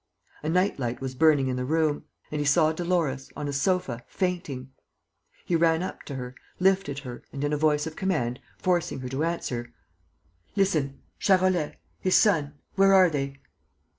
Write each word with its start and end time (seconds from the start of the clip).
A 0.41 0.49
night 0.49 0.79
light 0.79 0.99
was 0.99 1.13
burning 1.13 1.47
in 1.47 1.57
the 1.57 1.63
room; 1.63 2.05
and 2.31 2.39
he 2.41 2.45
saw 2.45 2.71
Dolores, 2.71 3.29
on 3.35 3.47
a 3.47 3.53
sofa, 3.53 4.03
fainting. 4.07 4.71
He 5.45 5.55
ran 5.55 5.83
up 5.83 6.01
to 6.05 6.15
her, 6.15 6.33
lifted 6.59 6.97
her 6.97 7.21
and, 7.31 7.43
in 7.43 7.53
a 7.53 7.55
voice 7.57 7.85
of 7.85 7.95
command, 7.95 8.39
forcing 8.57 9.01
her 9.01 9.09
to 9.09 9.23
answer: 9.23 9.71
"Listen.... 10.55 11.03
Charolais? 11.19 11.77
His 11.99 12.15
son... 12.15 12.55
Where 12.73 12.95
are 12.95 13.11
they?" 13.11 13.35